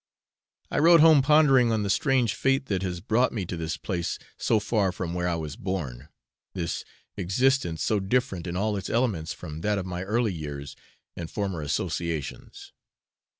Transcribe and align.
I 0.71 0.79
rode 0.79 1.01
home 1.01 1.21
pondering 1.21 1.71
on 1.71 1.83
the 1.83 1.89
strange 1.91 2.33
fate 2.33 2.65
that 2.65 2.81
has 2.81 3.01
brought 3.01 3.31
me 3.31 3.45
to 3.45 3.55
this 3.55 3.77
place 3.77 4.17
so 4.35 4.59
far 4.59 4.91
from 4.91 5.13
where 5.13 5.27
I 5.27 5.35
was 5.35 5.55
born, 5.55 6.07
this 6.55 6.83
existence 7.17 7.83
so 7.83 7.99
different 7.99 8.47
in 8.47 8.57
all 8.57 8.75
its 8.77 8.89
elements 8.89 9.31
from 9.31 9.61
that 9.61 9.77
of 9.77 9.85
my 9.85 10.01
early 10.01 10.33
years 10.33 10.75
and 11.15 11.29
former 11.29 11.61
associations. 11.61 12.73